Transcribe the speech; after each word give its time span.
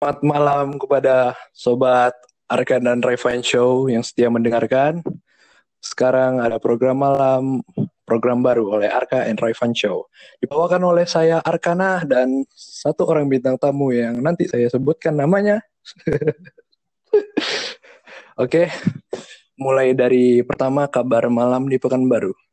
Selamat 0.00 0.22
malam 0.22 0.78
kepada 0.78 1.34
sobat 1.50 2.14
Arkan 2.46 2.86
dan 2.86 3.02
Revan 3.02 3.42
Show 3.42 3.90
yang 3.90 4.06
setia 4.06 4.30
mendengarkan. 4.30 5.02
Sekarang 5.82 6.38
ada 6.38 6.62
program 6.62 7.02
malam, 7.02 7.66
program 8.06 8.46
baru 8.46 8.78
oleh 8.78 8.86
Arka 8.86 9.26
and 9.26 9.42
Revan 9.42 9.74
Show. 9.74 10.06
Dibawakan 10.38 10.86
oleh 10.86 11.06
saya 11.06 11.42
Arkana 11.42 12.06
dan 12.06 12.46
satu 12.54 13.10
orang 13.10 13.26
bintang 13.26 13.58
tamu 13.58 13.90
yang 13.90 14.22
nanti 14.22 14.46
saya 14.46 14.70
sebutkan 14.70 15.18
namanya. 15.18 15.58
Oke, 18.42 18.70
mulai 19.58 19.98
dari 19.98 20.46
pertama 20.46 20.86
kabar 20.86 21.26
malam 21.26 21.66
di 21.66 21.78
Pekanbaru. 21.78 22.49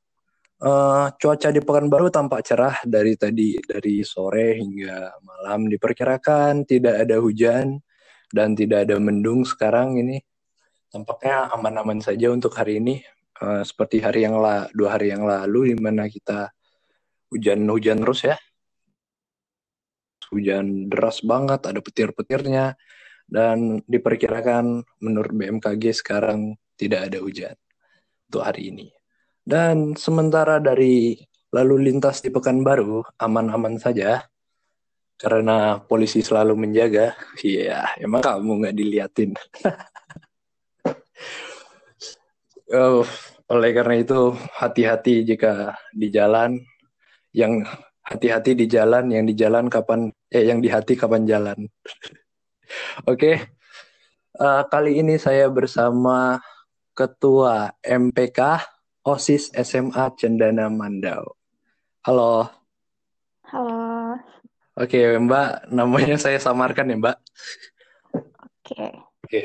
Uh, 0.58 1.14
cuaca 1.22 1.54
di 1.54 1.62
Pekanbaru 1.62 2.10
tampak 2.10 2.42
cerah 2.42 2.82
dari 2.82 3.14
tadi 3.14 3.62
dari 3.62 4.02
sore 4.02 4.58
hingga 4.58 5.22
malam. 5.22 5.70
Diperkirakan 5.70 6.66
tidak 6.66 7.06
ada 7.06 7.22
hujan 7.22 7.78
dan 8.34 8.58
tidak 8.58 8.90
ada 8.90 8.98
mendung 8.98 9.46
sekarang. 9.46 10.02
Ini 10.02 10.18
tampaknya 10.90 11.54
aman-aman 11.54 12.02
saja 12.02 12.34
untuk 12.34 12.58
hari 12.58 12.82
ini. 12.82 13.06
Uh, 13.38 13.62
seperti 13.62 14.02
hari 14.02 14.26
yang 14.26 14.42
la 14.42 14.66
dua 14.74 14.98
hari 14.98 15.14
yang 15.14 15.30
lalu 15.30 15.74
di 15.74 15.76
mana 15.78 16.10
kita 16.10 16.50
hujan-hujan 17.30 18.02
terus 18.02 18.26
ya. 18.26 18.38
Hujan 20.34 20.90
deras 20.90 21.22
banget 21.22 21.70
ada 21.70 21.78
petir-petirnya. 21.86 22.74
Dan 23.30 23.86
diperkirakan 23.86 24.82
menurut 25.06 25.38
BMKG 25.38 26.02
sekarang 26.02 26.58
tidak 26.74 27.14
ada 27.14 27.22
hujan 27.22 27.54
untuk 28.26 28.42
hari 28.42 28.74
ini 28.74 28.97
dan 29.48 29.96
sementara 29.96 30.60
dari 30.60 31.16
lalu 31.56 31.88
lintas 31.88 32.20
di 32.20 32.28
Pekanbaru 32.28 33.00
aman-aman 33.16 33.80
saja 33.80 34.28
karena 35.16 35.80
polisi 35.80 36.20
selalu 36.20 36.60
menjaga. 36.60 37.16
Iya, 37.40 37.96
emang 38.04 38.28
kamu 38.28 38.52
nggak 38.60 38.76
diliatin. 38.76 39.32
oh, 42.76 43.08
oleh 43.48 43.72
karena 43.72 43.96
itu 44.04 44.36
hati-hati 44.36 45.24
jika 45.24 45.80
di 45.96 46.12
jalan 46.12 46.60
yang 47.32 47.64
hati-hati 48.04 48.52
di 48.52 48.68
jalan 48.68 49.16
yang 49.16 49.24
di 49.24 49.32
jalan 49.32 49.72
kapan 49.72 50.12
eh 50.28 50.44
yang 50.44 50.60
di 50.60 50.68
hati 50.68 51.00
kapan 51.00 51.24
jalan. 51.24 51.72
Oke. 53.08 53.16
okay. 53.16 53.36
Uh, 54.38 54.62
eh, 54.62 54.64
kali 54.70 55.02
ini 55.02 55.18
saya 55.18 55.50
bersama 55.50 56.38
Ketua 56.94 57.74
MPK 57.82 58.77
OSIS 59.08 59.56
SMA 59.56 60.12
Cendana 60.20 60.68
Mandau. 60.68 61.40
Halo. 62.04 62.44
Halo. 63.48 64.20
Oke, 64.76 65.00
Mbak, 65.16 65.72
namanya 65.72 66.20
saya 66.28 66.44
samarkan 66.44 66.92
ya, 66.92 67.00
Mbak. 67.00 67.18
Oke. 68.44 68.84
Oke. 69.24 69.42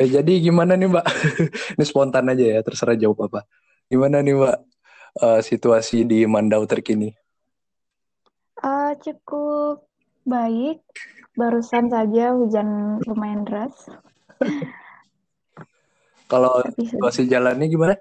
Eh, 0.00 0.08
jadi 0.08 0.32
gimana 0.40 0.80
nih, 0.80 0.88
Mbak? 0.88 1.06
Ini 1.76 1.84
spontan 1.84 2.32
aja 2.32 2.56
ya, 2.56 2.64
terserah 2.64 2.96
jawab 2.96 3.28
apa. 3.28 3.44
Gimana 3.92 4.24
nih, 4.24 4.32
Mbak, 4.32 4.58
uh, 5.20 5.40
situasi 5.44 6.08
di 6.08 6.24
Mandau 6.24 6.64
terkini? 6.64 7.12
Uh, 8.64 8.96
cukup 9.04 9.84
baik. 10.24 10.80
Barusan 11.36 11.92
saja 11.92 12.32
hujan 12.32 12.96
lumayan 13.04 13.44
deras. 13.44 13.76
Kalau 16.32 16.64
situasi 16.80 17.28
jalannya 17.28 17.68
gimana? 17.68 18.00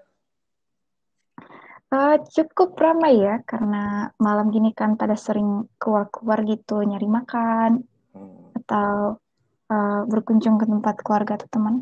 Uh, 1.94 2.18
cukup 2.34 2.76
ramai 2.76 3.22
ya, 3.22 3.46
karena 3.46 4.10
malam 4.18 4.50
gini 4.50 4.74
kan 4.74 4.98
pada 4.98 5.14
sering 5.14 5.70
keluar-keluar 5.78 6.42
gitu, 6.44 6.82
nyari 6.82 7.08
makan, 7.08 7.86
hmm. 8.12 8.58
atau 8.66 9.22
uh, 9.70 10.02
berkunjung 10.10 10.58
ke 10.58 10.66
tempat 10.66 10.96
keluarga 11.06 11.38
atau 11.38 11.50
teman. 11.50 11.76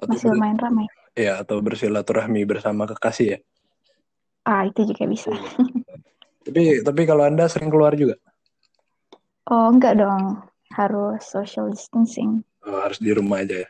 Atau 0.00 0.16
Masih 0.16 0.32
lumayan 0.32 0.58
ramai. 0.58 0.86
Iya, 1.12 1.44
atau 1.44 1.60
bersilaturahmi 1.60 2.40
bersama 2.48 2.88
kekasih 2.88 3.26
ya? 3.36 3.38
Ah, 4.48 4.64
itu 4.64 4.88
juga 4.88 5.04
bisa. 5.04 5.30
Iya. 5.30 6.48
tapi 6.48 6.62
tapi 6.80 7.02
kalau 7.04 7.28
Anda 7.28 7.44
sering 7.52 7.68
keluar 7.68 7.92
juga? 7.92 8.16
Oh, 9.52 9.68
enggak 9.68 10.00
dong. 10.00 10.40
Harus 10.72 11.20
social 11.28 11.68
distancing. 11.68 12.40
Oh, 12.64 12.80
harus 12.80 12.96
di 12.96 13.12
rumah 13.12 13.44
aja 13.44 13.66
ya? 13.66 13.68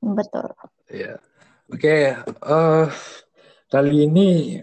Betul. 0.00 0.48
Iya. 0.88 1.20
Oke, 1.70 1.86
okay, 1.86 2.00
uh, 2.42 2.82
eh, 2.82 2.86
kali 3.70 4.08
ini 4.08 4.58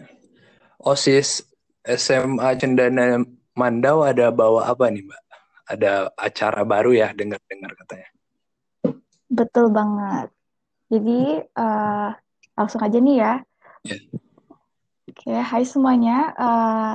OSIS 0.88 1.44
SMA 1.84 2.56
Cendana 2.56 3.20
Mandau 3.58 4.08
ada 4.08 4.32
bawa 4.32 4.72
apa 4.72 4.88
nih 4.88 5.04
Mbak? 5.04 5.24
Ada 5.68 5.92
acara 6.16 6.64
baru 6.64 6.96
ya 6.96 7.12
dengar-dengar 7.12 7.76
katanya. 7.84 8.10
Betul 9.28 9.68
banget. 9.76 10.32
Jadi 10.88 11.44
uh, 11.60 12.10
langsung 12.56 12.80
aja 12.80 12.96
nih 12.96 13.18
ya. 13.20 13.34
Yeah. 13.84 14.02
Oke, 15.12 15.34
hai 15.34 15.64
semuanya. 15.68 16.32
Uh, 16.40 16.94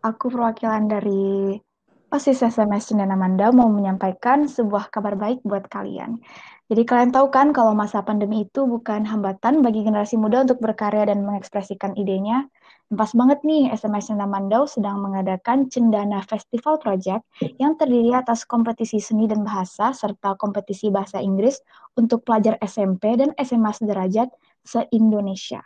aku 0.00 0.32
perwakilan 0.32 0.88
dari 0.88 1.58
OSIS 2.08 2.40
SMS 2.40 2.88
Cendana 2.88 3.20
Mandau 3.20 3.52
mau 3.52 3.68
menyampaikan 3.68 4.48
sebuah 4.48 4.88
kabar 4.88 5.12
baik 5.16 5.44
buat 5.44 5.68
kalian. 5.68 6.20
Jadi 6.68 6.82
kalian 6.84 7.12
tahu 7.12 7.28
kan 7.28 7.52
kalau 7.52 7.76
masa 7.76 8.00
pandemi 8.00 8.48
itu 8.48 8.64
bukan 8.64 9.04
hambatan 9.04 9.60
bagi 9.60 9.84
generasi 9.84 10.16
muda 10.16 10.44
untuk 10.44 10.60
berkarya 10.60 11.08
dan 11.08 11.24
mengekspresikan 11.24 11.92
idenya, 12.00 12.48
Pas 12.88 13.12
banget 13.12 13.44
nih, 13.44 13.68
SMS 13.68 14.08
Cendana 14.08 14.24
Mandau 14.24 14.64
sedang 14.64 15.04
mengadakan 15.04 15.68
Cendana 15.68 16.24
Festival 16.24 16.80
Project 16.80 17.20
yang 17.60 17.76
terdiri 17.76 18.16
atas 18.16 18.48
kompetisi 18.48 18.96
seni 18.96 19.28
dan 19.28 19.44
bahasa 19.44 19.92
serta 19.92 20.40
kompetisi 20.40 20.88
bahasa 20.88 21.20
Inggris 21.20 21.60
untuk 22.00 22.24
pelajar 22.24 22.56
SMP 22.64 23.20
dan 23.20 23.36
SMA 23.36 23.76
sederajat 23.76 24.32
se-Indonesia. 24.64 25.60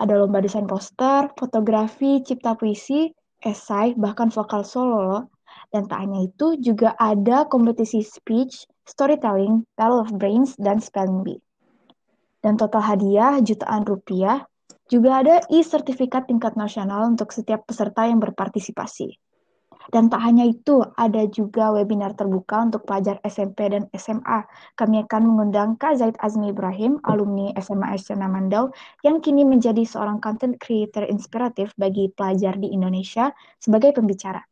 Ada 0.00 0.16
lomba 0.16 0.40
desain 0.40 0.64
poster, 0.64 1.28
fotografi, 1.36 2.24
cipta 2.24 2.56
puisi, 2.56 3.12
esai, 3.44 3.96
bahkan 3.98 4.32
vokal 4.32 4.62
solo 4.64 5.32
Dan 5.72 5.88
tak 5.90 6.04
hanya 6.04 6.24
itu, 6.28 6.56
juga 6.62 6.94
ada 7.00 7.48
kompetisi 7.48 8.04
speech, 8.04 8.68
storytelling, 8.86 9.66
battle 9.74 10.04
of 10.04 10.14
brains, 10.14 10.54
dan 10.56 10.78
spelling 10.78 11.26
bee. 11.26 11.42
Dan 12.40 12.54
total 12.54 12.84
hadiah 12.84 13.42
jutaan 13.42 13.82
rupiah 13.82 14.46
juga 14.86 15.18
ada 15.18 15.42
e-sertifikat 15.50 16.30
tingkat 16.30 16.54
nasional 16.54 17.10
untuk 17.10 17.34
setiap 17.34 17.66
peserta 17.66 18.06
yang 18.06 18.22
berpartisipasi. 18.22 19.18
Dan 19.94 20.10
tak 20.10 20.22
hanya 20.26 20.46
itu, 20.46 20.82
ada 20.98 21.26
juga 21.30 21.70
webinar 21.70 22.18
terbuka 22.18 22.66
untuk 22.66 22.82
pelajar 22.86 23.22
SMP 23.22 23.70
dan 23.70 23.86
SMA. 23.94 24.42
Kami 24.74 25.06
akan 25.06 25.22
mengundang 25.26 25.78
Kak 25.78 26.02
Zaid 26.02 26.18
Azmi 26.18 26.50
Ibrahim, 26.50 26.98
alumni 27.06 27.54
SMA 27.60 27.94
SCNA 27.94 28.26
Mandau, 28.26 28.74
yang 29.06 29.22
kini 29.22 29.46
menjadi 29.46 29.86
seorang 29.86 30.18
content 30.18 30.58
creator 30.58 31.06
inspiratif 31.06 31.70
bagi 31.78 32.10
pelajar 32.10 32.58
di 32.58 32.74
Indonesia 32.74 33.30
sebagai 33.62 33.94
pembicara. 33.94 34.42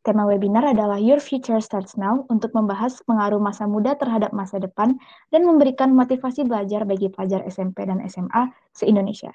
Tema 0.00 0.24
webinar 0.24 0.64
adalah 0.64 0.96
Your 0.96 1.20
Future 1.20 1.60
Starts 1.60 2.00
Now 2.00 2.24
untuk 2.32 2.56
membahas 2.56 3.04
pengaruh 3.04 3.36
masa 3.36 3.68
muda 3.68 3.92
terhadap 4.00 4.32
masa 4.32 4.56
depan 4.56 4.96
dan 5.28 5.44
memberikan 5.44 5.92
motivasi 5.92 6.48
belajar 6.48 6.88
bagi 6.88 7.12
pelajar 7.12 7.44
SMP 7.44 7.84
dan 7.84 8.00
SMA 8.08 8.48
se-Indonesia. 8.72 9.28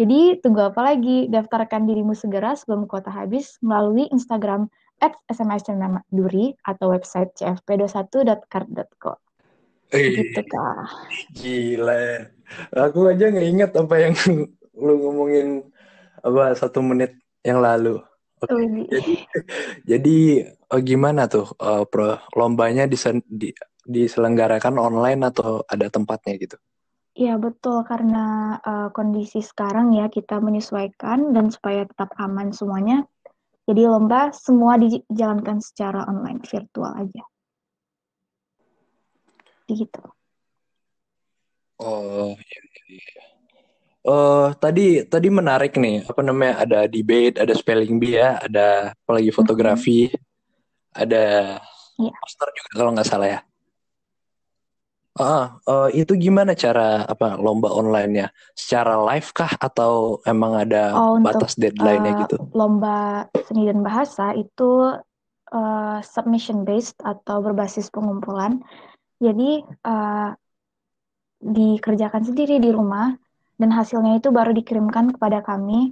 Jadi 0.00 0.40
tunggu 0.40 0.72
apa 0.72 0.80
lagi? 0.80 1.28
Daftarkan 1.28 1.84
dirimu 1.84 2.16
segera 2.16 2.56
sebelum 2.56 2.88
kuota 2.88 3.12
habis 3.12 3.60
melalui 3.60 4.08
Instagram 4.08 4.72
at 4.98 5.14
SMS 5.30 5.66
Duri 6.10 6.54
atau 6.66 6.90
website 6.90 7.34
cfp21.card.co. 7.38 9.12
Gitu 9.88 10.42
kah? 10.52 10.84
Gila. 11.32 12.28
Aku 12.76 13.08
aja 13.08 13.32
nggak 13.32 13.48
inget 13.48 13.70
apa 13.72 13.94
yang 13.96 14.14
lu 14.84 14.94
ngomongin 15.00 15.64
apa 16.20 16.54
satu 16.54 16.84
menit 16.84 17.16
yang 17.46 17.64
lalu. 17.64 18.02
Oke. 18.38 18.54
Okay. 18.54 18.54
Oh, 18.54 18.86
jadi, 18.86 19.14
jadi 19.82 20.16
oh, 20.70 20.80
gimana 20.84 21.26
tuh 21.26 21.48
uh, 21.58 21.82
pro, 21.88 22.22
lombanya 22.38 22.86
disen, 22.86 23.18
di, 23.26 23.50
diselenggarakan 23.82 24.78
online 24.78 25.26
atau 25.26 25.64
ada 25.66 25.90
tempatnya 25.90 26.38
gitu? 26.38 26.56
Iya 27.18 27.34
betul 27.34 27.82
karena 27.82 28.54
uh, 28.62 28.94
kondisi 28.94 29.42
sekarang 29.42 29.90
ya 29.90 30.06
kita 30.06 30.38
menyesuaikan 30.38 31.34
dan 31.34 31.50
supaya 31.50 31.82
tetap 31.82 32.14
aman 32.14 32.54
semuanya. 32.54 33.02
Jadi 33.68 33.82
lomba 33.84 34.32
semua 34.32 34.80
dijalankan 34.80 35.60
secara 35.60 36.08
online 36.08 36.40
virtual 36.40 36.92
aja. 36.96 37.24
Gitu. 39.68 40.02
Oh 41.76 42.32
iya, 42.32 42.60
iya. 42.88 43.22
Uh, 44.08 44.56
tadi 44.56 45.04
tadi 45.04 45.28
menarik 45.28 45.76
nih 45.76 46.08
apa 46.08 46.24
namanya 46.24 46.64
ada 46.64 46.80
debate, 46.88 47.44
ada 47.44 47.52
spelling 47.52 48.00
bee 48.00 48.16
ya, 48.16 48.40
ada 48.40 48.96
apalagi 49.04 49.28
fotografi, 49.28 50.08
mm 50.08 50.16
-hmm. 50.16 51.02
ada 51.04 51.24
yeah. 52.00 52.14
poster 52.24 52.48
juga 52.56 52.70
kalau 52.72 52.90
nggak 52.96 53.04
salah 53.04 53.28
ya. 53.28 53.40
Ah, 55.18 55.58
uh, 55.66 55.88
itu 55.90 56.14
gimana 56.14 56.54
cara 56.54 57.02
apa 57.02 57.34
lomba 57.34 57.74
online-nya? 57.74 58.30
Secara 58.54 58.94
live 59.02 59.34
kah 59.34 59.50
atau 59.58 60.22
emang 60.22 60.54
ada 60.54 60.94
oh, 60.94 61.18
batas 61.18 61.58
deadline-nya 61.58 62.12
uh, 62.14 62.18
gitu? 62.22 62.36
Lomba 62.54 63.26
seni 63.50 63.66
dan 63.66 63.82
bahasa 63.82 64.30
itu 64.38 64.94
uh, 65.50 65.98
submission 66.06 66.62
based 66.62 66.96
atau 67.02 67.42
berbasis 67.42 67.90
pengumpulan. 67.90 68.62
Jadi 69.18 69.66
uh, 69.82 70.30
dikerjakan 71.42 72.22
sendiri 72.22 72.62
di 72.62 72.70
rumah 72.70 73.14
dan 73.58 73.74
hasilnya 73.74 74.22
itu 74.22 74.30
baru 74.30 74.54
dikirimkan 74.54 75.18
kepada 75.18 75.42
kami 75.42 75.90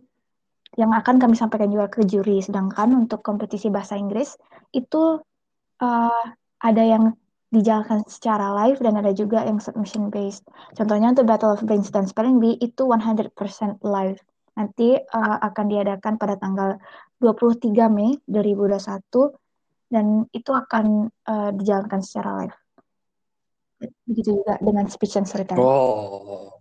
yang 0.78 0.94
akan 0.94 1.19
kami 1.19 1.34
sampaikan 1.34 1.75
juga 1.75 1.90
ke 1.90 2.06
juri. 2.06 2.38
Sedangkan 2.38 2.94
untuk 2.94 3.26
kompetisi 3.26 3.75
bahasa 3.75 3.99
Inggris 3.99 4.38
itu 4.70 5.19
uh, 5.82 6.25
ada 6.62 6.82
yang 6.87 7.11
dijalankan 7.56 8.05
secara 8.05 8.53
live 8.64 8.79
dan 8.85 9.00
ada 9.00 9.12
juga 9.17 9.41
yang 9.43 9.56
submission 9.56 10.12
based. 10.12 10.44
Contohnya 10.76 11.17
untuk 11.17 11.25
Battle 11.25 11.56
of 11.56 11.64
Brains 11.64 11.88
dan 11.88 12.05
Spelling 12.05 12.37
Bee 12.37 12.61
itu 12.61 12.85
100% 12.85 13.32
live. 13.81 14.19
Nanti 14.56 14.97
uh, 14.97 15.37
akan 15.41 15.64
diadakan 15.69 16.20
pada 16.20 16.37
tanggal 16.37 16.76
23 17.20 17.73
Mei 17.88 18.20
2021 18.29 19.93
dan 19.93 20.29
itu 20.32 20.50
akan 20.53 21.08
uh, 21.29 21.50
dijalankan 21.56 22.00
secara 22.05 22.31
live. 22.44 22.56
Begitu 24.09 24.41
juga 24.41 24.56
dengan 24.61 24.88
speech 24.88 25.17
and 25.20 25.29
storytelling. 25.29 25.64
Oh. 25.64 26.56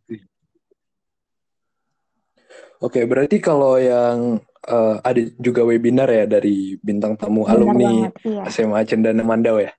Oke, 2.83 3.01
okay, 3.01 3.03
berarti 3.07 3.39
kalau 3.39 3.79
yang 3.79 4.43
uh, 4.67 4.95
ada 4.99 5.21
juga 5.39 5.63
webinar 5.63 6.11
ya 6.11 6.27
dari 6.27 6.75
bintang 6.83 7.15
tamu 7.15 7.47
Benar 7.47 7.55
alumni 7.55 7.87
banget, 7.87 8.13
iya. 8.27 8.43
SMA 8.51 8.81
Cendana 8.83 9.23
Mandau 9.23 9.63
ya? 9.63 9.71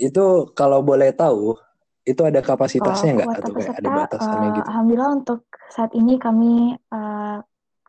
Itu 0.00 0.56
kalau 0.56 0.80
boleh 0.80 1.12
tahu, 1.12 1.52
itu 2.08 2.22
ada 2.24 2.40
kapasitasnya 2.40 3.20
nggak 3.20 3.28
oh, 3.28 3.36
atau 3.36 3.52
kayak 3.52 3.76
ada 3.76 3.90
batasannya 3.92 4.48
uh, 4.48 4.54
gitu? 4.56 4.68
Alhamdulillah 4.72 5.10
untuk 5.12 5.40
saat 5.68 5.92
ini 5.92 6.16
kami 6.16 6.72
uh, 6.72 7.38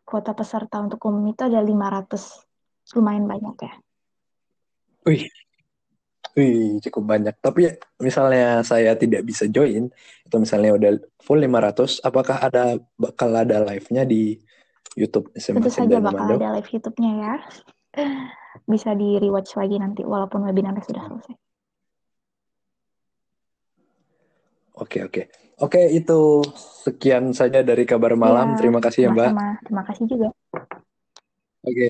kuota 0.04 0.36
peserta 0.36 0.84
untuk 0.84 1.00
umum 1.08 1.32
itu 1.32 1.48
ada 1.48 1.64
500. 1.64 2.92
Lumayan 3.00 3.24
banyak 3.24 3.56
ya. 3.56 3.72
Wih, 5.08 5.24
Wih, 6.32 6.80
cukup 6.80 7.04
banyak. 7.12 7.36
Tapi 7.44 7.76
misalnya 8.00 8.64
saya 8.64 8.96
tidak 8.96 9.24
bisa 9.28 9.44
join, 9.52 9.92
itu 10.24 10.36
misalnya 10.40 10.72
udah 10.72 10.90
full 11.20 11.36
500, 11.36 12.00
apakah 12.00 12.36
ada 12.40 12.80
bakal 12.96 13.36
ada 13.36 13.60
live-nya 13.60 14.08
di 14.08 14.40
YouTube 14.96 15.28
SMA 15.36 15.60
Tentu 15.60 15.72
saja 15.72 16.00
bakal 16.00 16.24
Mando? 16.24 16.36
ada 16.40 16.56
live 16.56 16.68
YouTube-nya 16.72 17.12
ya. 17.20 17.34
Bisa 18.64 18.96
di 18.96 19.20
rewatch 19.20 19.56
lagi 19.60 19.76
nanti 19.76 20.04
walaupun 20.08 20.44
webinarnya 20.48 20.84
sudah 20.84 21.04
selesai. 21.04 21.36
Oke 24.72 25.04
oke 25.04 25.28
oke 25.60 25.80
itu 25.92 26.40
sekian 26.82 27.36
saja 27.36 27.60
dari 27.60 27.84
kabar 27.84 28.16
malam. 28.16 28.56
Ya, 28.56 28.58
Terima 28.58 28.80
kasih 28.80 29.00
ya 29.08 29.10
Mbak. 29.12 29.28
Sama. 29.32 29.48
Terima 29.64 29.82
kasih 29.84 30.04
juga. 30.08 30.28
Oke. 31.62 31.88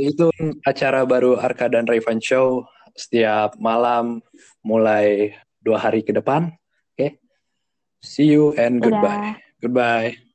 Itu 0.00 0.32
acara 0.64 1.04
baru 1.04 1.36
Arka 1.36 1.68
dan 1.68 1.84
Rayvan 1.84 2.20
Show 2.24 2.64
setiap 2.96 3.56
malam 3.60 4.24
mulai 4.64 5.36
dua 5.60 5.78
hari 5.80 6.02
ke 6.04 6.12
depan. 6.12 6.52
Oke. 6.96 7.20
See 8.00 8.32
you 8.32 8.56
and 8.56 8.80
goodbye. 8.80 9.36
Goodbye. 9.60 10.29